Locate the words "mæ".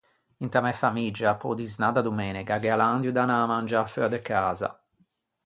0.65-0.71